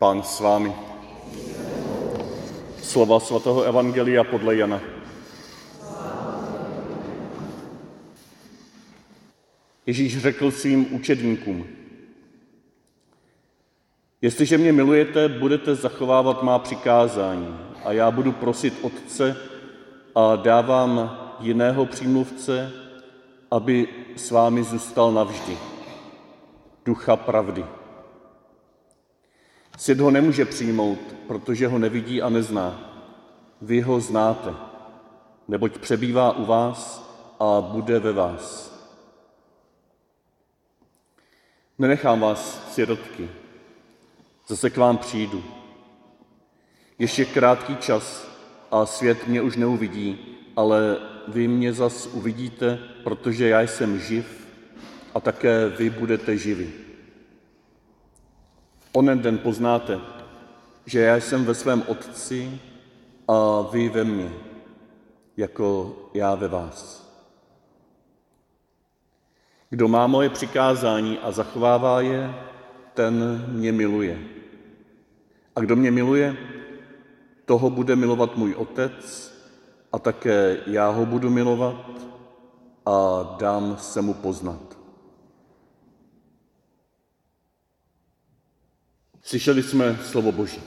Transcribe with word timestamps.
Pán 0.00 0.22
s 0.22 0.40
vámi. 0.40 0.72
Slova 2.82 3.20
svatého 3.20 3.62
Evangelia 3.62 4.24
podle 4.24 4.56
Jana. 4.56 4.80
Ježíš 9.86 10.18
řekl 10.18 10.50
svým 10.50 10.94
učedníkům, 10.94 11.66
jestliže 14.22 14.58
mě 14.58 14.72
milujete, 14.72 15.28
budete 15.28 15.74
zachovávat 15.74 16.42
má 16.42 16.58
přikázání 16.58 17.56
a 17.84 17.92
já 17.92 18.10
budu 18.10 18.32
prosit 18.32 18.78
Otce 18.82 19.36
a 20.14 20.36
dávám 20.36 21.18
jiného 21.40 21.86
přímluvce, 21.86 22.72
aby 23.50 23.88
s 24.16 24.30
vámi 24.30 24.62
zůstal 24.64 25.12
navždy. 25.12 25.58
Ducha 26.84 27.16
pravdy. 27.16 27.79
Svět 29.80 30.00
ho 30.00 30.10
nemůže 30.10 30.44
přijmout, 30.44 30.98
protože 31.26 31.66
ho 31.66 31.78
nevidí 31.78 32.22
a 32.22 32.28
nezná. 32.28 32.92
Vy 33.62 33.80
ho 33.80 34.00
znáte, 34.00 34.54
neboť 35.48 35.78
přebývá 35.78 36.36
u 36.36 36.44
vás 36.44 37.08
a 37.40 37.60
bude 37.60 37.98
ve 37.98 38.12
vás. 38.12 38.74
Nenechám 41.78 42.20
vás 42.20 42.72
sirotky, 42.72 43.28
zase 44.48 44.70
k 44.70 44.76
vám 44.76 44.98
přijdu. 44.98 45.44
Ještě 46.98 47.24
krátký 47.24 47.76
čas 47.76 48.28
a 48.70 48.86
svět 48.86 49.26
mě 49.26 49.42
už 49.42 49.56
neuvidí, 49.56 50.36
ale 50.56 50.96
vy 51.28 51.48
mě 51.48 51.72
zas 51.72 52.06
uvidíte, 52.06 52.78
protože 53.04 53.48
já 53.48 53.60
jsem 53.60 53.98
živ 53.98 54.46
a 55.14 55.20
také 55.20 55.68
vy 55.68 55.90
budete 55.90 56.36
živi. 56.36 56.79
Onen 58.92 59.22
den 59.22 59.38
poznáte, 59.38 60.00
že 60.86 61.00
já 61.00 61.16
jsem 61.16 61.44
ve 61.44 61.54
svém 61.54 61.82
Otci 61.86 62.60
a 63.28 63.62
vy 63.72 63.88
ve 63.88 64.04
mně, 64.04 64.32
jako 65.36 65.96
já 66.14 66.34
ve 66.34 66.48
vás. 66.48 67.10
Kdo 69.70 69.88
má 69.88 70.06
moje 70.06 70.30
přikázání 70.30 71.18
a 71.18 71.32
zachovává 71.32 72.00
je, 72.00 72.34
ten 72.94 73.44
mě 73.48 73.72
miluje. 73.72 74.18
A 75.56 75.60
kdo 75.60 75.76
mě 75.76 75.90
miluje, 75.90 76.36
toho 77.44 77.70
bude 77.70 77.96
milovat 77.96 78.36
můj 78.36 78.54
Otec 78.54 79.32
a 79.92 79.98
také 79.98 80.58
já 80.66 80.88
ho 80.88 81.06
budu 81.06 81.30
milovat 81.30 81.90
a 82.86 83.22
dám 83.38 83.76
se 83.76 84.02
mu 84.02 84.14
poznat. 84.14 84.79
Slyšeli 89.22 89.62
jsme 89.62 89.98
slovo 90.10 90.32
Boží. 90.32 90.62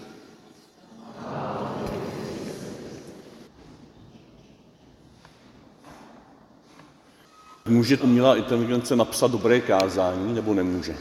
Může 7.66 7.98
umělá 7.98 8.36
inteligence 8.36 8.96
napsat 8.96 9.32
dobré 9.32 9.62
kázání, 9.62 10.34
nebo 10.34 10.54
nemůže? 10.54 10.98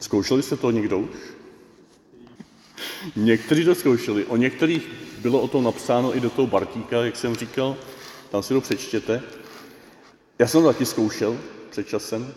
Zkoušeli 0.00 0.42
jste 0.42 0.56
to 0.56 0.70
někdo 0.70 0.98
už? 0.98 1.16
Někteří 3.16 3.64
to 3.64 3.74
zkoušeli. 3.74 4.24
O 4.24 4.36
některých 4.36 4.88
bylo 5.18 5.40
o 5.40 5.48
tom 5.48 5.64
napsáno 5.64 6.16
i 6.16 6.20
do 6.20 6.30
toho 6.30 6.46
Bartíka, 6.46 7.04
jak 7.04 7.16
jsem 7.16 7.34
říkal. 7.34 7.76
Tam 8.30 8.42
si 8.42 8.54
to 8.54 8.60
přečtěte. 8.60 9.22
Já 10.38 10.46
jsem 10.46 10.62
to 10.62 10.68
taky 10.68 10.86
zkoušel 10.86 11.38
před 11.70 11.88
časem. 11.88 12.34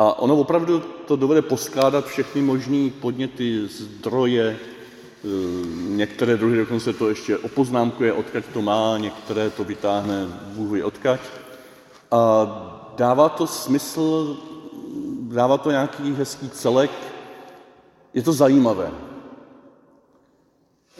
A 0.00 0.18
ono 0.18 0.36
opravdu 0.36 0.80
to 0.80 1.16
dovede 1.16 1.42
poskládat 1.42 2.06
všechny 2.06 2.42
možné 2.42 2.90
podněty, 3.00 3.68
zdroje, 3.68 4.56
eh, 4.56 5.28
některé 5.76 6.36
druhy 6.36 6.56
dokonce 6.56 6.92
to 6.92 7.08
ještě 7.08 7.38
opoznámkuje, 7.38 8.12
odkaď 8.12 8.44
to 8.52 8.62
má, 8.62 8.98
některé 8.98 9.50
to 9.50 9.64
vytáhne 9.64 10.26
vůj 10.56 10.82
odkaď. 10.82 11.20
A 12.10 12.20
dává 12.96 13.28
to 13.28 13.46
smysl, 13.46 14.36
dává 15.20 15.58
to 15.58 15.70
nějaký 15.70 16.12
hezký 16.12 16.50
celek, 16.50 16.90
je 18.14 18.22
to 18.22 18.32
zajímavé. 18.32 18.90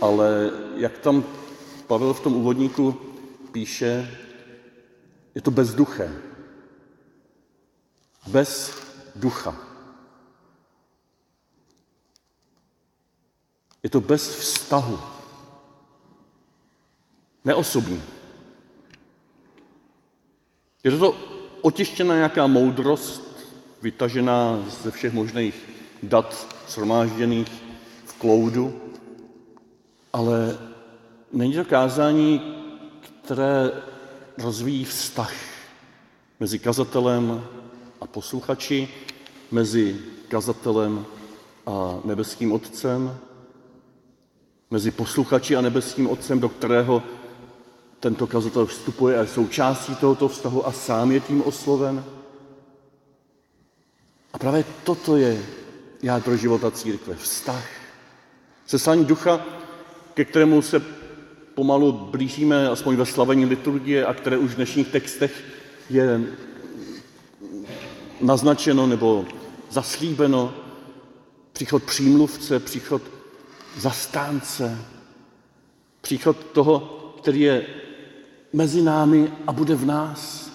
Ale 0.00 0.50
jak 0.76 0.98
tam 0.98 1.24
Pavel 1.86 2.12
v 2.12 2.20
tom 2.20 2.36
úvodníku 2.36 2.94
píše, 3.52 4.18
je 5.34 5.40
to 5.40 5.50
bezduché. 5.50 6.12
Bez 8.26 8.89
ducha. 9.16 9.56
Je 13.82 13.90
to 13.90 14.00
bez 14.00 14.36
vztahu. 14.36 15.00
Neosobní. 17.44 18.02
Je 20.84 20.90
to 20.90 21.16
otištěná 21.60 22.14
nějaká 22.14 22.46
moudrost, 22.46 23.30
vytažená 23.82 24.64
ze 24.82 24.90
všech 24.90 25.12
možných 25.12 25.68
dat 26.02 26.56
shromážděných 26.68 27.48
v 28.04 28.12
kloudu, 28.18 28.80
ale 30.12 30.58
není 31.32 31.54
to 31.54 31.64
kázání, 31.64 32.56
které 33.24 33.70
rozvíjí 34.38 34.84
vztah 34.84 35.32
mezi 36.40 36.58
kazatelem 36.58 37.44
a 38.00 38.06
posluchači, 38.06 38.88
mezi 39.50 39.96
kazatelem 40.28 41.06
a 41.66 42.00
nebeským 42.04 42.52
Otcem, 42.52 43.16
mezi 44.70 44.90
posluchači 44.90 45.56
a 45.56 45.60
nebeským 45.60 46.10
Otcem, 46.10 46.40
do 46.40 46.48
kterého 46.48 47.02
tento 48.00 48.26
kazatel 48.26 48.66
vstupuje 48.66 49.18
a 49.18 49.20
je 49.20 49.28
součástí 49.28 49.94
tohoto 49.94 50.28
vztahu 50.28 50.66
a 50.66 50.72
sám 50.72 51.12
je 51.12 51.20
tím 51.20 51.42
osloven. 51.42 52.04
A 54.32 54.38
právě 54.38 54.64
toto 54.84 55.16
je 55.16 55.42
jádro 56.02 56.36
života 56.36 56.70
církve, 56.70 57.14
vztah. 57.14 57.68
Seslání 58.66 59.04
ducha, 59.04 59.46
ke 60.14 60.24
kterému 60.24 60.62
se 60.62 60.80
pomalu 61.54 61.92
blížíme, 61.92 62.68
aspoň 62.68 62.96
ve 62.96 63.06
slavení 63.06 63.44
liturgie, 63.44 64.06
a 64.06 64.14
které 64.14 64.38
už 64.38 64.50
v 64.50 64.56
dnešních 64.56 64.88
textech 64.88 65.44
je 65.90 66.20
naznačeno 68.20 68.86
nebo 68.86 69.24
zaslíbeno, 69.70 70.54
příchod 71.52 71.82
přímluvce, 71.82 72.60
příchod 72.60 73.02
zastánce, 73.76 74.78
příchod 76.00 76.36
toho, 76.52 76.80
který 77.18 77.40
je 77.40 77.66
mezi 78.52 78.82
námi 78.82 79.32
a 79.46 79.52
bude 79.52 79.74
v 79.74 79.86
nás, 79.86 80.50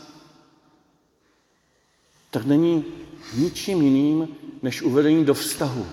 tak 2.31 2.45
není 2.45 2.85
ničím 3.33 3.81
jiným, 3.81 4.27
než 4.61 4.81
uvedení 4.81 5.25
do 5.25 5.33
vztahu. 5.33 5.85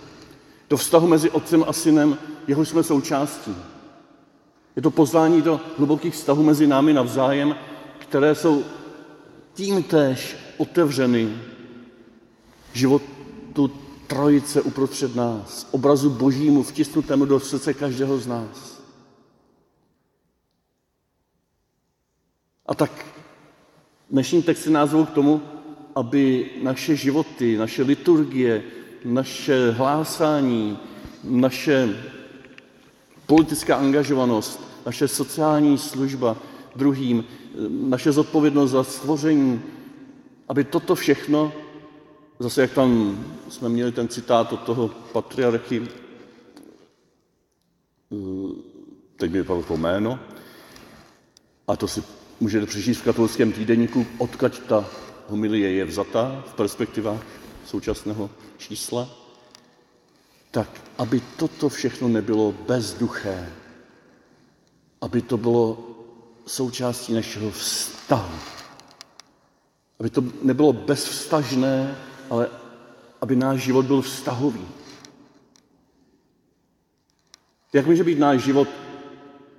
Do 0.71 0.77
vztahu 0.77 1.07
mezi 1.07 1.31
otcem 1.31 1.65
a 1.69 1.73
synem, 1.73 2.19
jeho 2.47 2.65
jsme 2.65 2.83
součástí. 2.83 3.57
Je 4.77 4.83
to 4.83 4.91
pozvání 4.91 5.43
do 5.43 5.61
hlubokých 5.79 6.15
vztahů 6.15 6.43
mezi 6.43 6.67
námi 6.67 6.93
navzájem, 6.93 7.57
které 7.99 8.35
jsou 8.35 8.65
tím 9.55 9.83
též 9.83 10.37
otevřeny 10.57 11.39
životu 12.73 13.71
trojice 14.07 14.63
uprostřed 14.63 15.17
nás, 15.17 15.69
obrazu 15.71 16.11
božímu 16.11 16.63
vtisnutému 16.63 17.25
do 17.25 17.41
srdce 17.41 17.75
každého 17.75 18.19
z 18.19 18.27
nás. 18.27 18.83
A 22.67 22.75
tak 22.75 23.07
dnešní 24.11 24.43
texty 24.43 24.71
nás 24.71 24.91
k 24.91 25.11
tomu, 25.11 25.43
aby 25.95 26.51
naše 26.63 26.97
životy, 26.97 27.57
naše 27.57 27.83
liturgie, 27.83 28.63
naše 29.05 29.71
hlásání, 29.71 30.79
naše 31.25 31.97
politická 33.27 33.77
angažovanost, 33.77 34.61
naše 34.87 35.09
sociální 35.09 35.79
služba 35.79 36.37
druhým, 36.77 37.25
naše 37.69 38.13
zodpovědnost 38.13 38.71
za 38.71 38.85
stvoření, 38.85 39.63
aby 40.49 40.65
toto 40.65 40.95
všechno 40.95 41.53
Zase 42.39 42.63
jak 42.63 42.73
tam 42.73 43.19
jsme 43.49 43.69
měli 43.69 43.93
ten 43.93 44.09
citát 44.09 44.53
od 44.53 44.63
toho 44.63 44.89
patriarchy, 44.89 45.83
eh, 48.13 48.17
teď 49.17 49.31
mi 49.31 49.39
vypadlo 49.39 49.63
to 49.63 49.77
jméno, 49.77 50.21
a 51.69 51.77
to 51.77 51.89
si 51.89 52.03
můžete 52.41 52.67
přečíst 52.67 52.99
v 52.99 53.05
katolickém 53.05 53.53
týdeníku, 53.53 54.07
odkaď 54.19 54.59
ta 54.59 54.89
homilie 55.29 55.73
je 55.73 55.85
vzata 55.85 56.45
v 56.47 56.55
perspektivách 56.55 57.23
současného 57.67 58.31
čísla, 58.59 59.09
tak 60.51 60.69
aby 60.99 61.23
toto 61.37 61.69
všechno 61.69 62.09
nebylo 62.09 62.53
bezduché, 62.53 63.53
aby 65.01 65.23
to 65.23 65.37
bylo 65.37 65.79
součástí 66.47 67.13
našeho 67.13 67.51
vztahu, 67.51 68.39
aby 70.01 70.11
to 70.11 70.25
nebylo 70.43 70.73
bezvztažné, 70.73 71.97
ale 72.33 72.51
aby 73.21 73.37
náš 73.37 73.61
život 73.61 73.87
byl 73.87 74.03
vztahový. 74.03 74.69
Jak 77.73 77.87
může 77.87 78.05
být 78.05 78.19
náš 78.19 78.43
život 78.43 78.69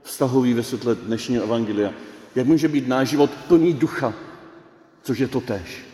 vztahový 0.04 0.54
ve 0.54 0.64
světle 0.64 0.96
dnešního 0.96 1.44
evangelia? 1.44 1.94
Jak 2.36 2.48
může 2.48 2.68
být 2.68 2.88
náš 2.88 3.10
život 3.10 3.32
plný 3.48 3.74
ducha, 3.74 4.14
což 5.04 5.20
je 5.20 5.28
to 5.28 5.42
tež 5.42 5.86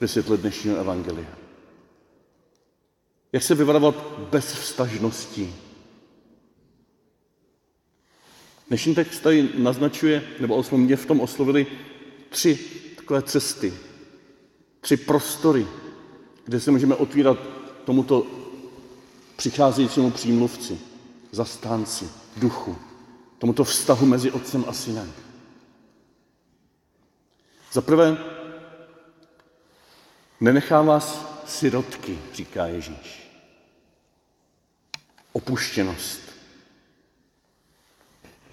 ve 0.00 0.08
světle 0.08 0.36
dnešního 0.36 0.76
evangelia? 0.76 1.38
Jak 3.32 3.42
se 3.42 3.54
vyvarovat 3.54 3.94
bez 4.30 4.54
vztažností? 4.54 5.54
Dnešní 8.68 8.94
text 8.94 9.20
tady 9.20 9.48
naznačuje, 9.58 10.22
nebo 10.40 10.64
mě 10.72 10.96
v 10.96 11.06
tom 11.06 11.20
oslovili, 11.20 11.66
tři 12.28 12.58
takové 12.96 13.22
cesty, 13.22 13.74
tři 14.80 14.96
prostory, 14.96 15.66
kde 16.48 16.60
se 16.60 16.70
můžeme 16.70 16.94
otvírat 16.94 17.38
tomuto 17.84 18.26
přicházejícímu 19.36 20.10
přímluvci, 20.10 20.78
zastánci, 21.32 22.08
duchu, 22.36 22.76
tomuto 23.38 23.64
vztahu 23.64 24.06
mezi 24.06 24.30
otcem 24.30 24.64
a 24.68 24.72
synem. 24.72 25.12
Za 27.72 27.80
prvé, 27.80 28.16
nenechá 30.40 30.82
vás 30.82 31.26
sirotky, 31.46 32.18
říká 32.34 32.66
Ježíš. 32.66 33.30
Opuštěnost. 35.32 36.20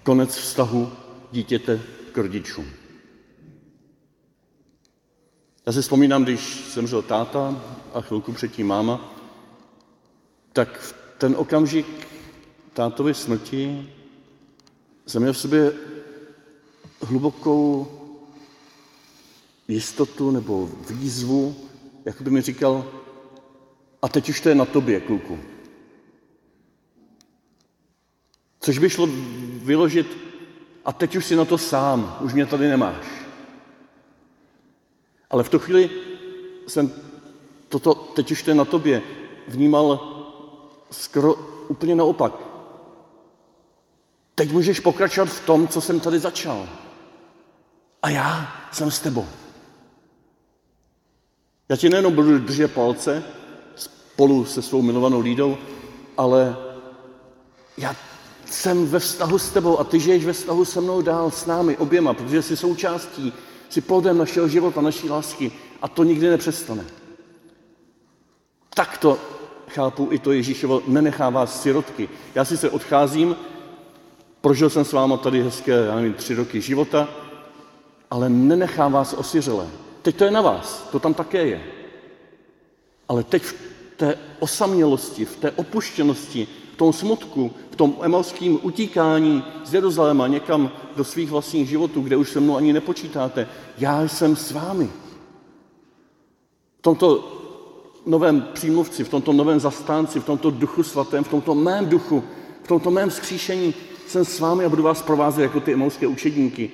Konec 0.02 0.36
vztahu 0.36 0.92
dítěte 1.32 1.80
k 2.12 2.18
rodičům. 2.18 2.85
Já 5.66 5.72
si 5.72 5.82
vzpomínám, 5.82 6.24
když 6.24 6.72
zemřel 6.74 7.02
táta 7.02 7.62
a 7.94 8.00
chvilku 8.00 8.32
předtím 8.32 8.66
máma, 8.66 9.14
tak 10.52 10.78
v 10.78 10.94
ten 11.18 11.34
okamžik 11.38 12.08
tátovy 12.72 13.14
smrti 13.14 13.90
jsem 15.06 15.22
měl 15.22 15.32
v 15.32 15.38
sobě 15.38 15.72
hlubokou 17.02 17.86
jistotu 19.68 20.30
nebo 20.30 20.70
výzvu, 20.90 21.56
jak 22.04 22.22
by 22.22 22.30
mi 22.30 22.42
říkal, 22.42 22.92
a 24.02 24.08
teď 24.08 24.28
už 24.28 24.40
to 24.40 24.48
je 24.48 24.54
na 24.54 24.64
tobě, 24.64 25.00
kluku. 25.00 25.38
Což 28.60 28.78
by 28.78 28.90
šlo 28.90 29.08
vyložit, 29.62 30.16
a 30.84 30.92
teď 30.92 31.16
už 31.16 31.26
si 31.26 31.36
na 31.36 31.44
to 31.44 31.58
sám, 31.58 32.18
už 32.20 32.32
mě 32.32 32.46
tady 32.46 32.68
nemáš. 32.68 33.25
Ale 35.30 35.44
v 35.44 35.48
tu 35.48 35.58
chvíli 35.58 35.90
jsem 36.66 36.92
toto, 37.68 37.94
teď 37.94 38.30
už 38.30 38.42
to 38.42 38.50
je 38.50 38.54
na 38.54 38.64
tobě, 38.64 39.02
vnímal 39.48 40.16
skoro 40.90 41.34
úplně 41.68 41.94
naopak. 41.94 42.32
Teď 44.34 44.52
můžeš 44.52 44.80
pokračovat 44.80 45.28
v 45.28 45.46
tom, 45.46 45.68
co 45.68 45.80
jsem 45.80 46.00
tady 46.00 46.18
začal. 46.18 46.68
A 48.02 48.10
já 48.10 48.52
jsem 48.72 48.90
s 48.90 49.00
tebou. 49.00 49.26
Já 51.68 51.76
ti 51.76 51.88
nejenom 51.88 52.14
budu 52.14 52.38
držet 52.38 52.72
palce 52.72 53.24
spolu 53.76 54.44
se 54.44 54.62
svou 54.62 54.82
milovanou 54.82 55.20
lídou, 55.20 55.58
ale 56.16 56.56
já 57.76 57.96
jsem 58.46 58.86
ve 58.86 58.98
vztahu 58.98 59.38
s 59.38 59.50
tebou 59.50 59.78
a 59.78 59.84
ty 59.84 60.00
žiješ 60.00 60.24
ve 60.24 60.32
vztahu 60.32 60.64
se 60.64 60.80
mnou 60.80 61.02
dál, 61.02 61.30
s 61.30 61.46
námi, 61.46 61.76
oběma, 61.76 62.14
protože 62.14 62.42
jsi 62.42 62.56
součástí, 62.56 63.32
jsi 63.68 63.80
plodem 63.80 64.18
našeho 64.18 64.48
života, 64.48 64.80
naší 64.80 65.08
lásky 65.08 65.52
a 65.82 65.88
to 65.88 66.04
nikdy 66.04 66.28
nepřestane. 66.28 66.84
Tak 68.74 68.98
to 68.98 69.18
chápu 69.68 70.08
i 70.10 70.18
to 70.18 70.32
Ježíšovo, 70.32 70.82
nenechá 70.86 71.30
vás 71.30 71.62
sirotky. 71.62 72.08
Já 72.34 72.44
si 72.44 72.56
se 72.56 72.70
odcházím, 72.70 73.36
prožil 74.40 74.70
jsem 74.70 74.84
s 74.84 74.92
váma 74.92 75.16
tady 75.16 75.42
hezké, 75.42 75.72
já 75.72 75.96
nevím, 75.96 76.14
tři 76.14 76.34
roky 76.34 76.60
života, 76.60 77.08
ale 78.10 78.28
nenechá 78.28 78.88
vás 78.88 79.12
osiřelé. 79.12 79.68
Teď 80.02 80.16
to 80.16 80.24
je 80.24 80.30
na 80.30 80.40
vás, 80.40 80.88
to 80.92 80.98
tam 80.98 81.14
také 81.14 81.46
je. 81.46 81.64
Ale 83.08 83.24
teď 83.24 83.42
v 83.42 83.54
té 83.96 84.18
osamělosti, 84.38 85.24
v 85.24 85.36
té 85.36 85.50
opuštěnosti, 85.50 86.48
v 86.76 86.78
tom 86.78 86.92
smutku, 86.92 87.50
v 87.70 87.76
tom 87.76 87.96
emalském 88.02 88.58
utíkání 88.62 89.44
z 89.64 89.74
Jeruzaléma 89.74 90.26
někam 90.26 90.70
do 90.96 91.04
svých 91.04 91.30
vlastních 91.30 91.68
životů, 91.68 92.00
kde 92.00 92.16
už 92.16 92.30
se 92.30 92.40
mnou 92.40 92.56
ani 92.56 92.72
nepočítáte, 92.72 93.48
já 93.78 94.08
jsem 94.08 94.36
s 94.36 94.52
vámi. 94.52 94.88
V 96.78 96.82
tomto 96.82 97.32
novém 98.06 98.48
přímluvci, 98.52 99.04
v 99.04 99.08
tomto 99.08 99.32
novém 99.32 99.60
zastánci, 99.60 100.20
v 100.20 100.24
tomto 100.24 100.50
duchu 100.50 100.82
svatém, 100.82 101.24
v 101.24 101.28
tomto 101.28 101.54
mém 101.54 101.86
duchu, 101.86 102.24
v 102.62 102.68
tomto 102.68 102.90
mém 102.90 103.10
skříšení 103.10 103.74
jsem 104.06 104.24
s 104.24 104.40
vámi 104.40 104.64
a 104.64 104.68
budu 104.68 104.82
vás 104.82 105.02
provázet 105.02 105.42
jako 105.42 105.60
ty 105.60 105.72
emalské 105.72 106.06
učedníky. 106.06 106.70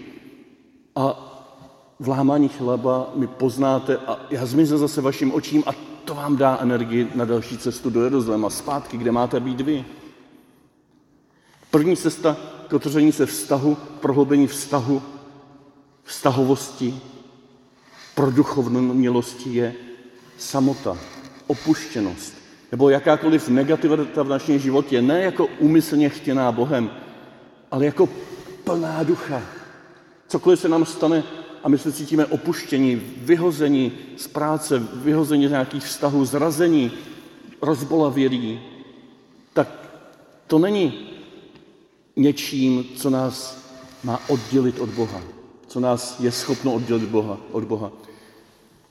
A 0.96 1.28
v 1.98 2.08
lámání 2.08 2.48
chleba 2.48 3.10
mi 3.14 3.26
poznáte 3.26 3.96
a 3.96 4.18
já 4.30 4.46
zmizím 4.46 4.78
zase 4.78 5.00
vašim 5.00 5.34
očím 5.34 5.62
a 5.66 5.91
to 6.04 6.14
vám 6.14 6.36
dá 6.36 6.58
energii 6.60 7.08
na 7.14 7.24
další 7.24 7.58
cestu 7.58 7.90
do 7.90 8.04
Jeruzaléma, 8.04 8.50
zpátky, 8.50 8.96
kde 8.96 9.12
máte 9.12 9.40
být 9.40 9.60
vy. 9.60 9.84
První 11.70 11.96
cesta 11.96 12.36
k 12.68 12.72
otevření 12.72 13.12
se 13.12 13.26
vztahu, 13.26 13.76
prohloubení 14.00 14.46
vztahu, 14.46 15.02
vztahovosti, 16.04 17.00
pro 18.14 18.32
milosti 18.72 19.54
je 19.54 19.74
samota, 20.38 20.98
opuštěnost, 21.46 22.34
nebo 22.72 22.90
jakákoliv 22.90 23.48
negativita 23.48 24.22
v 24.22 24.28
našem 24.28 24.58
životě, 24.58 25.02
ne 25.02 25.22
jako 25.22 25.46
úmyslně 25.58 26.08
chtěná 26.08 26.52
Bohem, 26.52 26.90
ale 27.70 27.84
jako 27.84 28.08
plná 28.64 29.02
ducha. 29.02 29.42
Cokoliv 30.28 30.60
se 30.60 30.68
nám 30.68 30.86
stane, 30.86 31.22
a 31.62 31.68
my 31.68 31.78
se 31.78 31.92
cítíme 31.92 32.26
opuštění, 32.26 33.02
vyhození 33.16 33.92
z 34.16 34.26
práce, 34.26 34.88
vyhození 34.94 35.46
z 35.46 35.50
nějakých 35.50 35.84
vztahů, 35.84 36.24
zrazení, 36.24 36.92
rozbolavělí, 37.62 38.60
tak 39.52 39.68
to 40.46 40.58
není 40.58 41.08
něčím, 42.16 42.84
co 42.96 43.10
nás 43.10 43.62
má 44.04 44.20
oddělit 44.28 44.80
od 44.80 44.88
Boha, 44.88 45.22
co 45.66 45.80
nás 45.80 46.20
je 46.20 46.32
schopno 46.32 46.74
oddělit 46.74 47.08
Boha, 47.08 47.40
od 47.52 47.64
Boha. 47.64 47.92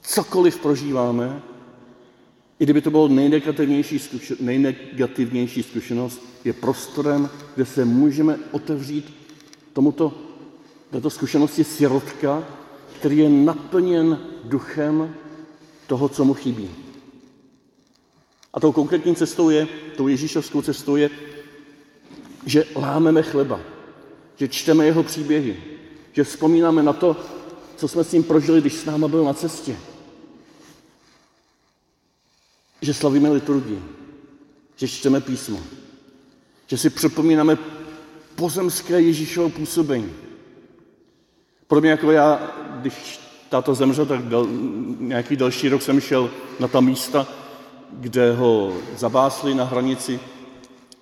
Cokoliv 0.01 0.59
prožíváme, 0.59 1.41
i 2.59 2.63
kdyby 2.63 2.81
to 2.81 2.91
bylo 2.91 3.07
nejnegativnější, 3.07 3.99
zkušen, 3.99 4.37
nejnegativnější 4.39 5.63
zkušenost, 5.63 6.21
je 6.45 6.53
prostorem, 6.53 7.29
kde 7.55 7.65
se 7.65 7.85
můžeme 7.85 8.39
otevřít 8.51 9.13
tomuto, 9.73 10.13
této 10.91 11.09
zkušenosti 11.09 11.63
sirotka, 11.63 12.43
který 13.01 13.17
je 13.17 13.29
naplněn 13.29 14.19
duchem 14.43 15.15
toho, 15.87 16.09
co 16.09 16.25
mu 16.25 16.33
chybí. 16.33 16.69
A 18.53 18.59
tou 18.59 18.71
konkrétní 18.71 19.15
cestou 19.15 19.49
je, 19.49 19.67
tou 19.97 20.07
Ježíšovskou 20.07 20.61
cestou 20.61 20.95
je, 20.95 21.09
že 22.45 22.65
lámeme 22.75 23.23
chleba, 23.23 23.59
že 24.37 24.47
čteme 24.47 24.85
jeho 24.85 25.03
příběhy, 25.03 25.63
že 26.13 26.23
vzpomínáme 26.23 26.83
na 26.83 26.93
to, 26.93 27.17
co 27.75 27.87
jsme 27.87 28.03
s 28.03 28.11
ním 28.11 28.23
prožili, 28.23 28.61
když 28.61 28.73
s 28.73 28.85
náma 28.85 29.07
byl 29.07 29.23
na 29.23 29.33
cestě. 29.33 29.77
Že 32.81 32.93
slavíme 32.93 33.29
liturgii, 33.29 33.81
že 34.75 34.87
čteme 34.87 35.21
písmo, 35.21 35.59
že 36.67 36.77
si 36.77 36.89
připomínáme 36.89 37.57
pozemské 38.35 39.01
Ježíšovo 39.01 39.49
působení. 39.49 40.13
Mě 41.79 41.89
jako 41.89 42.11
já, 42.11 42.60
když 42.81 43.19
táta 43.49 43.73
zemřel, 43.73 44.05
tak 44.05 44.21
dal, 44.21 44.47
nějaký 44.99 45.35
další 45.35 45.69
rok 45.69 45.81
jsem 45.81 45.99
šel 45.99 46.29
na 46.59 46.67
ta 46.67 46.81
místa, 46.81 47.27
kde 47.91 48.33
ho 48.33 48.73
zabásli 48.97 49.55
na 49.55 49.63
hranici, 49.63 50.19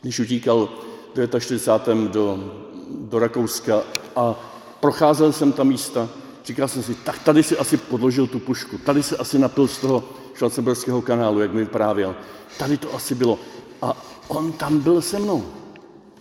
když 0.02 0.20
utíkal 0.20 0.70
v 1.16 1.40
49. 1.40 2.12
do, 2.12 2.54
do 2.90 3.20
Rakouska 3.20 3.82
a 4.16 4.36
procházel 4.80 5.32
jsem 5.32 5.52
ta 5.52 5.64
místa, 5.64 6.10
říkal 6.46 6.68
jsem 6.68 6.84
si, 6.84 6.96
tak 6.96 7.20
tady 7.20 7.44
si 7.44 7.58
asi 7.58 7.78
podložil 7.78 8.28
tu 8.28 8.40
pušku, 8.40 8.78
tady 8.78 9.04
si 9.04 9.18
asi 9.18 9.40
napil 9.40 9.68
z 9.68 9.78
toho 9.78 10.04
Schwarzenberského 10.36 11.02
kanálu, 11.02 11.40
jak 11.40 11.54
mi 11.54 11.60
vyprávěl. 11.60 12.16
Tady 12.58 12.78
to 12.78 12.96
asi 12.96 13.16
bylo. 13.16 13.40
A 13.82 13.98
on 14.28 14.52
tam 14.52 14.80
byl 14.80 15.02
se 15.02 15.20
mnou. 15.20 15.59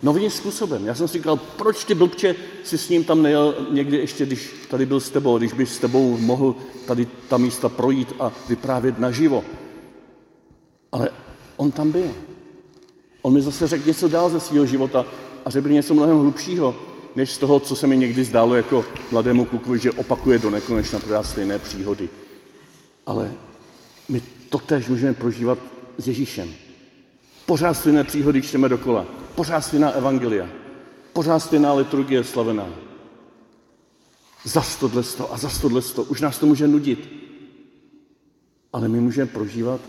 Novým 0.03 0.29
způsobem. 0.29 0.85
Já 0.85 0.95
jsem 0.95 1.07
si 1.07 1.13
říkal, 1.13 1.37
proč 1.37 1.83
ty 1.83 1.95
blbče 1.95 2.35
si 2.63 2.77
s 2.77 2.89
ním 2.89 3.03
tam 3.03 3.23
nejel 3.23 3.67
někdy 3.71 3.97
ještě, 3.97 4.25
když 4.25 4.53
tady 4.69 4.85
byl 4.85 4.99
s 4.99 5.09
tebou, 5.09 5.37
když 5.37 5.53
by 5.53 5.65
s 5.65 5.79
tebou 5.79 6.17
mohl 6.17 6.55
tady 6.87 7.07
ta 7.27 7.37
místa 7.37 7.69
projít 7.69 8.13
a 8.19 8.31
vyprávět 8.49 8.99
naživo. 8.99 9.43
Ale 10.91 11.09
on 11.57 11.71
tam 11.71 11.91
byl. 11.91 12.11
On 13.21 13.33
mi 13.33 13.41
zase 13.41 13.67
řekl 13.67 13.87
něco 13.87 14.07
dál 14.07 14.29
ze 14.29 14.39
svého 14.39 14.65
života 14.65 15.05
a 15.45 15.49
řekl 15.49 15.69
něco 15.69 15.93
mnohem 15.93 16.17
hlubšího, 16.17 16.75
než 17.15 17.31
z 17.31 17.37
toho, 17.37 17.59
co 17.59 17.75
se 17.75 17.87
mi 17.87 17.97
někdy 17.97 18.23
zdálo 18.23 18.55
jako 18.55 18.85
mladému 19.11 19.45
klukovi, 19.45 19.79
že 19.79 19.91
opakuje 19.91 20.39
do 20.39 20.49
nekonečna 20.49 20.99
pořád 20.99 21.23
stejné 21.23 21.59
příhody. 21.59 22.09
Ale 23.05 23.31
my 24.09 24.21
to 24.49 24.57
tež 24.57 24.87
můžeme 24.87 25.13
prožívat 25.13 25.59
s 25.97 26.07
Ježíšem. 26.07 26.49
Pořád 27.45 27.73
stejné 27.73 28.03
příhody 28.03 28.41
čteme 28.41 28.69
dokola. 28.69 29.05
Pořád 29.39 29.61
stejná 29.61 29.91
evangelia. 29.91 30.49
Pořád 31.13 31.39
stejná 31.39 31.73
liturgie 31.73 32.23
slavená. 32.23 32.67
Za 34.43 34.63
tohle 34.79 35.03
a 35.29 35.37
za 35.37 35.49
tohle. 35.61 35.81
Už 36.07 36.21
nás 36.21 36.37
to 36.37 36.45
může 36.45 36.67
nudit. 36.67 37.09
Ale 38.73 38.87
my 38.87 38.99
můžeme 38.99 39.27
prožívat, 39.27 39.81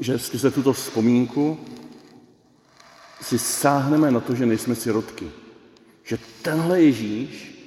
že 0.00 0.18
skrze 0.18 0.50
tuto 0.50 0.72
vzpomínku 0.72 1.58
si 3.20 3.38
sáhneme 3.38 4.10
na 4.10 4.20
to, 4.20 4.34
že 4.34 4.46
nejsme 4.46 4.74
sirotky. 4.74 5.30
Že 6.04 6.18
tenhle 6.42 6.82
Ježíš, 6.82 7.58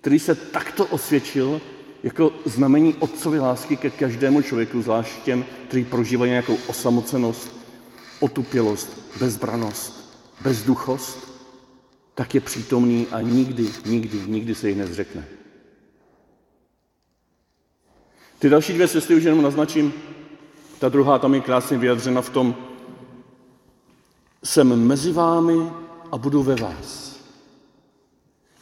který 0.00 0.18
se 0.18 0.34
takto 0.34 0.86
osvědčil 0.86 1.60
jako 2.02 2.32
znamení 2.44 2.94
otcovy 2.94 3.38
lásky 3.38 3.76
ke 3.76 3.90
každému 3.90 4.42
člověku, 4.42 4.82
zvlášť 4.82 5.22
těm, 5.22 5.44
kteří 5.68 5.84
prožívají 5.84 6.30
nějakou 6.30 6.58
osamocenost, 6.66 7.56
otupělost, 8.20 9.00
bezbranost, 9.20 10.03
bezduchost, 10.40 11.34
tak 12.14 12.34
je 12.34 12.40
přítomný 12.40 13.06
a 13.10 13.20
nikdy, 13.20 13.70
nikdy, 13.86 14.20
nikdy 14.26 14.54
se 14.54 14.68
jich 14.68 14.78
nezřekne. 14.78 15.24
Ty 18.38 18.48
další 18.48 18.72
dvě 18.72 18.88
cesty 18.88 19.14
už 19.14 19.22
jenom 19.22 19.42
naznačím. 19.42 19.92
Ta 20.78 20.88
druhá 20.88 21.18
tam 21.18 21.34
je 21.34 21.40
krásně 21.40 21.78
vyjadřena 21.78 22.22
v 22.22 22.30
tom, 22.30 22.56
jsem 24.44 24.86
mezi 24.86 25.12
vámi 25.12 25.70
a 26.12 26.18
budu 26.18 26.42
ve 26.42 26.56
vás. 26.56 27.16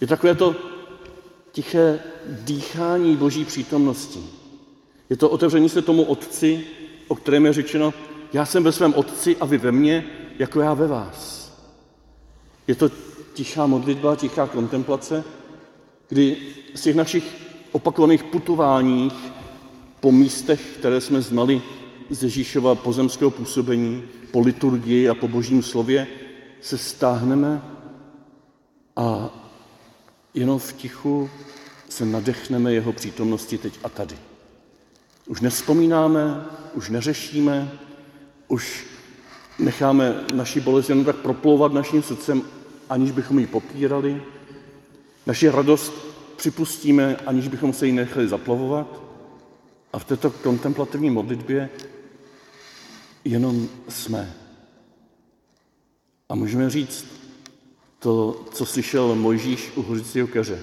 Je 0.01 0.07
takové 0.07 0.35
to 0.35 0.57
tiché 1.53 2.01
dýchání 2.29 3.17
Boží 3.17 3.45
přítomnosti. 3.45 4.23
Je 5.11 5.17
to 5.17 5.31
otevření 5.31 5.69
se 5.69 5.83
tomu 5.83 6.03
Otci, 6.03 6.67
o 7.09 7.15
kterém 7.15 7.47
je 7.47 7.53
řečeno, 7.53 7.95
já 8.33 8.47
jsem 8.47 8.65
ve 8.65 8.73
svém 8.73 8.95
Otci 8.95 9.37
a 9.37 9.47
vy 9.47 9.59
ve 9.59 9.73
mně, 9.73 10.07
jako 10.39 10.61
já 10.61 10.75
ve 10.75 10.87
vás. 10.87 11.42
Je 12.67 12.75
to 12.75 12.91
tichá 13.35 13.67
modlitba, 13.67 14.17
tichá 14.17 14.47
kontemplace, 14.47 15.25
kdy 16.09 16.37
z 16.75 16.81
těch 16.83 16.97
našich 16.97 17.25
opakovaných 17.73 18.25
putováních 18.25 19.33
po 20.01 20.13
místech, 20.13 20.61
které 20.79 21.01
jsme 21.01 21.23
znali 21.23 21.63
z 22.11 22.23
Ježíšova 22.23 22.75
pozemského 22.75 23.31
působení, 23.31 24.03
po 24.31 24.41
liturgii 24.41 25.09
a 25.09 25.15
po 25.15 25.29
božím 25.29 25.63
slově, 25.63 26.07
se 26.61 26.79
stáhneme 26.79 27.63
a 28.97 29.31
jenom 30.35 30.59
v 30.59 30.73
tichu 30.73 31.31
se 31.89 32.05
nadechneme 32.05 32.73
jeho 32.73 32.93
přítomnosti 32.93 33.59
teď 33.59 33.79
a 33.85 33.89
tady. 33.89 34.15
Už 35.27 35.41
nespomínáme, 35.41 36.45
už 36.75 36.91
neřešíme, 36.91 37.73
už 38.49 38.85
necháme 39.59 40.25
naši 40.35 40.61
bolest 40.61 40.89
jenom 40.89 41.05
tak 41.05 41.17
proplouvat 41.17 41.73
naším 41.73 42.03
srdcem, 42.03 42.43
aniž 42.91 43.11
bychom 43.11 43.39
ji 43.39 43.47
popírali. 43.47 44.23
Naši 45.27 45.49
radost 45.49 45.93
připustíme, 46.37 47.17
aniž 47.17 47.49
bychom 47.49 47.73
se 47.73 47.87
jí 47.87 47.93
nechali 47.93 48.29
zaplavovat. 48.29 49.03
A 49.93 49.99
v 49.99 50.05
této 50.05 50.31
kontemplativní 50.31 51.11
modlitbě 51.11 51.71
jenom 53.25 53.69
jsme. 53.89 54.35
A 56.29 56.35
můžeme 56.35 56.71
říct 56.71 57.07
to, 57.99 58.45
co 58.53 58.67
slyšel 58.67 59.15
Mojžíš 59.15 59.73
u 59.77 59.83
hořícího 59.83 60.27
keře. 60.27 60.63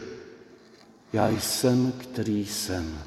Já 1.13 1.29
jsem, 1.29 1.91
který 1.91 2.45
jsem. 2.45 2.99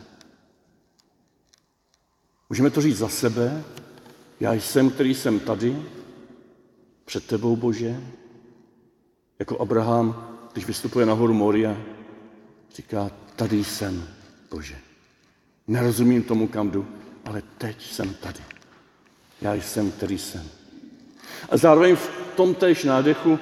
Můžeme 2.49 2.71
to 2.71 2.81
říct 2.81 2.99
za 2.99 3.09
sebe. 3.09 3.65
Já 4.43 4.53
jsem, 4.53 4.91
který 4.91 5.15
jsem 5.15 5.41
tady, 5.41 5.83
před 7.05 7.27
tebou, 7.27 7.57
Bože. 7.57 8.01
Jako 9.39 9.61
Abraham, 9.61 10.39
když 10.53 10.67
vystupuje 10.67 11.07
nahoru 11.07 11.35
Moria, 11.35 11.77
říká, 12.77 13.11
tady 13.37 13.65
jsem, 13.65 14.09
Bože. 14.51 14.79
Nerozumím 15.67 16.23
tomu, 16.23 16.49
kam 16.49 16.71
jdu, 16.71 16.87
ale 17.25 17.43
teď 17.59 17.93
jsem 17.93 18.15
tady. 18.15 18.41
Já 19.41 19.55
jsem, 19.55 19.91
který 19.91 20.19
jsem. 20.19 20.49
A 21.49 21.57
zároveň 21.57 21.97
v 21.97 22.11
tom 22.37 22.55
též 22.55 22.85
nádechu 22.85 23.39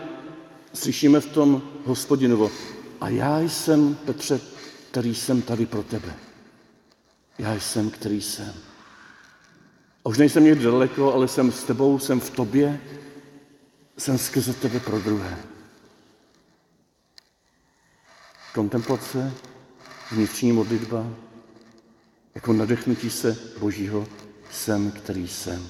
slyšíme 0.73 1.21
v 1.21 1.33
tom 1.33 1.63
hospodinovo. 1.85 2.51
A 3.01 3.09
já 3.09 3.41
jsem, 3.41 3.95
Petře, 3.95 4.41
který 4.91 5.15
jsem 5.15 5.43
tady 5.43 5.67
pro 5.67 5.83
tebe. 5.83 6.15
Já 7.39 7.55
jsem, 7.55 7.91
který 7.91 8.23
jsem. 8.23 8.70
A 10.05 10.09
už 10.09 10.19
nejsem 10.19 10.45
někde 10.45 10.65
daleko, 10.65 11.15
ale 11.15 11.29
jsem 11.29 11.53
s 11.53 11.65
tebou, 11.65 11.99
jsem 11.99 12.21
v 12.21 12.31
tobě, 12.31 12.81
jsem 13.99 14.19
skrze 14.19 14.55
tebe 14.55 14.81
pro 14.81 14.99
druhé. 14.99 15.39
Kontemplace, 18.55 19.33
vnitřní 20.13 20.53
modlitba, 20.53 21.07
jako 22.35 22.53
nadechnutí 22.53 23.11
se 23.11 23.39
Božího 23.59 24.07
jsem, 24.51 24.91
který 24.91 25.29
jsem. 25.29 25.69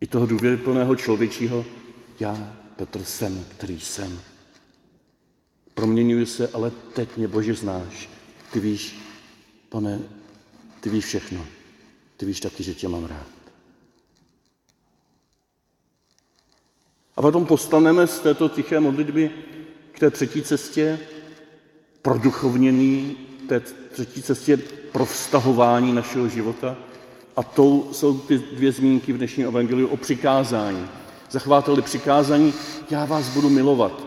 I 0.00 0.06
toho 0.06 0.26
důvěryplného 0.26 0.96
člověčího, 0.96 1.64
já, 2.20 2.56
Petr, 2.76 3.04
jsem, 3.04 3.44
který 3.48 3.80
jsem. 3.80 4.20
Proměňuji 5.74 6.26
se, 6.26 6.48
ale 6.48 6.70
teď 6.70 7.16
mě 7.16 7.28
Bože 7.28 7.54
znáš. 7.54 8.08
Ty 8.52 8.60
víš, 8.60 9.00
pane, 9.68 10.00
ty 10.80 10.90
víš 10.90 11.04
všechno. 11.04 11.46
Ty 12.20 12.26
víš 12.26 12.40
taky, 12.40 12.62
že 12.62 12.74
tě 12.74 12.88
mám 12.88 13.04
rád. 13.04 13.26
A 17.16 17.22
potom 17.22 17.46
postaneme 17.46 18.06
z 18.06 18.18
této 18.18 18.48
tiché 18.48 18.80
modlitby 18.80 19.30
k 19.92 19.98
té 19.98 20.10
třetí 20.10 20.42
cestě, 20.42 20.98
duchovnění, 22.18 23.16
té 23.48 23.60
třetí 23.92 24.22
cestě 24.22 24.56
pro 24.92 25.04
vztahování 25.04 25.92
našeho 25.92 26.28
života. 26.28 26.76
A 27.36 27.42
to 27.42 27.88
jsou 27.92 28.18
ty 28.18 28.38
dvě 28.38 28.72
zmínky 28.72 29.12
v 29.12 29.18
dnešním 29.18 29.46
evangeliu 29.46 29.88
o 29.88 29.96
přikázání. 29.96 30.86
Zachváteli 31.30 31.82
přikázání, 31.82 32.54
já 32.90 33.04
vás 33.04 33.28
budu 33.28 33.50
milovat. 33.50 34.06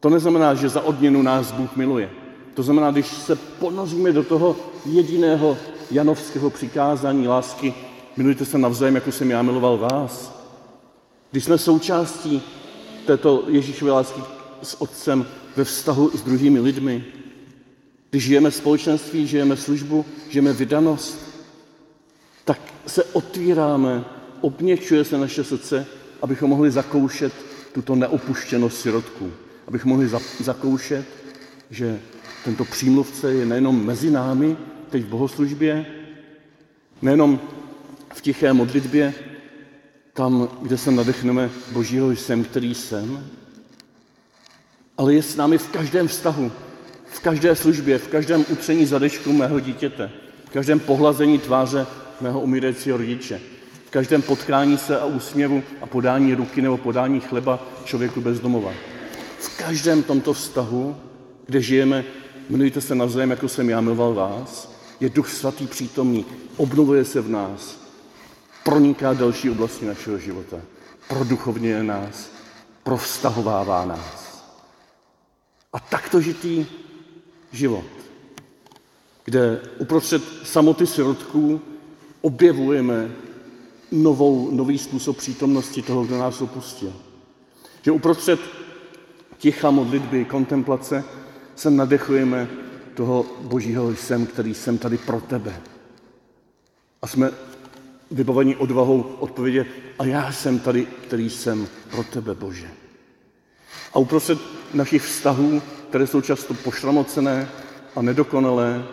To 0.00 0.10
neznamená, 0.10 0.54
že 0.54 0.68
za 0.68 0.80
odměnu 0.80 1.22
nás 1.22 1.52
Bůh 1.52 1.76
miluje. 1.76 2.10
To 2.54 2.62
znamená, 2.62 2.90
když 2.90 3.06
se 3.06 3.36
ponoříme 3.36 4.12
do 4.12 4.24
toho 4.24 4.56
jediného 4.86 5.56
janovského 5.90 6.50
přikázání 6.50 7.28
lásky, 7.28 7.74
milujte 8.16 8.44
se 8.44 8.58
navzájem, 8.58 8.94
jako 8.94 9.12
jsem 9.12 9.30
já 9.30 9.42
miloval 9.42 9.78
vás. 9.78 10.40
Když 11.30 11.44
jsme 11.44 11.58
součástí 11.58 12.42
této 13.06 13.44
Ježíšové 13.48 13.92
lásky 13.92 14.20
s 14.62 14.80
Otcem 14.80 15.26
ve 15.56 15.64
vztahu 15.64 16.10
s 16.10 16.22
druhými 16.22 16.60
lidmi, 16.60 17.04
když 18.10 18.24
žijeme 18.24 18.50
společenství, 18.50 19.26
žijeme 19.26 19.56
službu, 19.56 20.04
žijeme 20.28 20.52
vydanost, 20.52 21.18
tak 22.44 22.60
se 22.86 23.04
otvíráme, 23.04 24.04
obněčuje 24.40 25.04
se 25.04 25.18
naše 25.18 25.44
srdce, 25.44 25.86
abychom 26.22 26.50
mohli 26.50 26.70
zakoušet 26.70 27.32
tuto 27.72 27.94
neopuštěnost 27.94 28.80
sirotků. 28.80 29.30
Abychom 29.68 29.90
mohli 29.90 30.10
zakoušet, 30.40 31.04
že 31.70 32.00
tento 32.44 32.64
přímluvce 32.64 33.32
je 33.32 33.46
nejenom 33.46 33.86
mezi 33.86 34.10
námi, 34.10 34.56
teď 34.90 35.02
v 35.02 35.08
bohoslužbě, 35.08 35.86
nejenom 37.02 37.40
v 38.14 38.20
tiché 38.20 38.52
modlitbě, 38.52 39.14
tam, 40.12 40.48
kde 40.62 40.78
se 40.78 40.90
nadechneme 40.90 41.50
Božího 41.72 42.10
jsem, 42.10 42.44
který 42.44 42.74
jsem, 42.74 43.26
ale 44.98 45.14
je 45.14 45.22
s 45.22 45.36
námi 45.36 45.58
v 45.58 45.68
každém 45.68 46.08
vztahu, 46.08 46.52
v 47.04 47.20
každé 47.20 47.56
službě, 47.56 47.98
v 47.98 48.08
každém 48.08 48.44
utření 48.52 48.86
zadečku 48.86 49.32
mého 49.32 49.60
dítěte, 49.60 50.10
v 50.44 50.50
každém 50.50 50.80
pohlazení 50.80 51.38
tváře 51.38 51.86
mého 52.20 52.40
umírajícího 52.40 52.96
rodiče, 52.96 53.40
v 53.86 53.90
každém 53.90 54.22
potkání 54.22 54.78
se 54.78 55.00
a 55.00 55.04
úsměvu 55.04 55.62
a 55.80 55.86
podání 55.86 56.34
ruky 56.34 56.62
nebo 56.62 56.76
podání 56.76 57.20
chleba 57.20 57.66
člověku 57.84 58.20
bez 58.20 58.40
domova. 58.40 58.72
V 59.38 59.56
každém 59.58 60.02
tomto 60.02 60.32
vztahu, 60.32 60.96
kde 61.46 61.60
žijeme, 61.60 62.04
milujte 62.48 62.80
se 62.80 62.94
navzájem, 62.94 63.30
jako 63.30 63.48
jsem 63.48 63.70
já 63.70 63.80
miloval 63.80 64.14
vás, 64.14 64.79
je 65.00 65.08
Duch 65.08 65.30
Svatý 65.30 65.66
přítomný, 65.66 66.26
obnovuje 66.56 67.04
se 67.04 67.20
v 67.20 67.28
nás, 67.28 67.78
proniká 68.64 69.12
další 69.12 69.50
oblasti 69.50 69.86
našeho 69.86 70.18
života, 70.18 70.56
produchovně 71.08 71.82
nás, 71.82 72.30
provztahovává 72.82 73.84
nás. 73.84 74.44
A 75.72 75.80
takto 75.80 76.20
žitý 76.20 76.66
život, 77.52 77.84
kde 79.24 79.60
uprostřed 79.78 80.22
samoty 80.44 80.86
sirotků 80.86 81.60
objevujeme 82.20 83.10
novou, 83.90 84.50
nový 84.50 84.78
způsob 84.78 85.16
přítomnosti 85.16 85.82
toho, 85.82 86.04
kdo 86.04 86.18
nás 86.18 86.40
opustil. 86.40 86.92
Že 87.82 87.90
uprostřed 87.90 88.40
ticha 89.38 89.70
modlitby, 89.70 90.24
kontemplace 90.24 91.04
se 91.56 91.70
nadechujeme 91.70 92.48
toho 93.00 93.26
božího 93.40 93.96
jsem, 93.96 94.26
který 94.26 94.54
jsem 94.54 94.78
tady 94.78 94.98
pro 94.98 95.20
tebe. 95.20 95.60
A 97.02 97.06
jsme 97.06 97.30
vybavení 98.10 98.56
odvahou 98.56 99.02
odpovědět, 99.02 99.66
a 99.98 100.04
já 100.04 100.32
jsem 100.32 100.58
tady, 100.58 100.86
který 100.86 101.30
jsem 101.30 101.68
pro 101.90 102.04
tebe, 102.04 102.34
Bože. 102.34 102.68
A 103.92 103.98
uprostřed 103.98 104.38
našich 104.74 105.02
vztahů, 105.02 105.62
které 105.88 106.06
jsou 106.06 106.20
často 106.20 106.54
pošramocené 106.54 107.48
a 107.96 108.02
nedokonalé, 108.02 108.84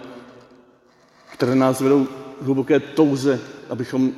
které 1.34 1.56
nás 1.56 1.82
vedou 1.82 2.08
hluboké 2.42 2.80
touze, 2.80 3.40
abychom 3.70 4.12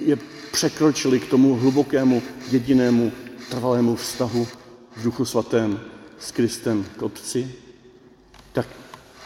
je 0.00 0.18
překročili 0.52 1.20
k 1.20 1.30
tomu 1.30 1.54
hlubokému, 1.54 2.22
jedinému, 2.50 3.12
trvalému 3.50 3.96
vztahu 3.96 4.48
v 4.96 5.02
Duchu 5.02 5.24
Svatém 5.24 5.80
s 6.18 6.32
Kristem 6.32 6.84
k 6.96 7.02
Otci, 7.02 7.63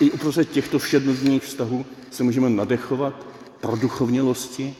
i 0.00 0.10
uprostřed 0.10 0.50
těchto 0.50 0.78
všednodenních 0.78 1.42
vztahů 1.42 1.86
se 2.10 2.22
můžeme 2.22 2.50
nadechovat 2.50 3.26
pro 3.60 3.76
duchovnělosti, 3.76 4.76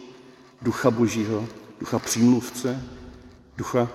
ducha 0.62 0.90
Božího, 0.90 1.48
ducha 1.80 1.98
přímluvce, 1.98 2.84
ducha, 3.56 3.88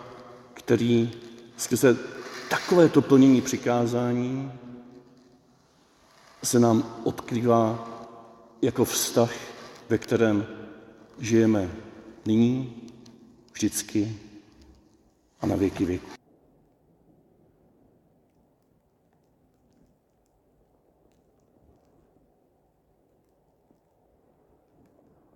který 0.53 1.11
skrze 1.57 1.97
takovéto 2.49 3.01
plnění 3.01 3.41
přikázání 3.41 4.51
se 6.43 6.59
nám 6.59 7.01
odkrývá 7.03 7.89
jako 8.61 8.85
vztah, 8.85 9.31
ve 9.89 9.97
kterém 9.97 10.45
žijeme 11.19 11.71
nyní, 12.25 12.73
vždycky 13.53 14.17
a 15.41 15.47
na 15.47 15.55
věky 15.55 15.85
věku. 15.85 16.22